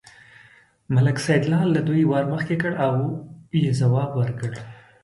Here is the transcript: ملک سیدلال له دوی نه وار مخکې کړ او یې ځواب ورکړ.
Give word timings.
ملک 0.95 1.17
سیدلال 1.25 1.67
له 1.75 1.81
دوی 1.87 2.01
نه 2.03 2.07
وار 2.09 2.23
مخکې 2.33 2.55
کړ 2.61 2.71
او 2.85 2.93
یې 3.63 3.71
ځواب 3.79 4.11
ورکړ. 4.15 4.51